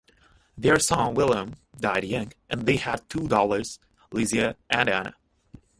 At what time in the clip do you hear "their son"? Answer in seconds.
0.57-1.13